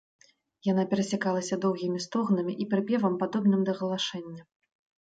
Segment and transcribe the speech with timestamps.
[0.71, 4.41] Яна перасякалася доўгімі стогнамі і прыпевам, падобным да галашэння.